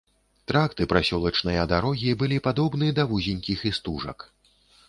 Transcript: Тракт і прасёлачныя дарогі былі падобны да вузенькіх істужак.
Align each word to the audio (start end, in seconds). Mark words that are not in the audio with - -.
Тракт 0.51 0.79
і 0.85 0.87
прасёлачныя 0.93 1.67
дарогі 1.73 2.15
былі 2.23 2.41
падобны 2.49 2.91
да 3.01 3.07
вузенькіх 3.15 3.59
істужак. 3.73 4.31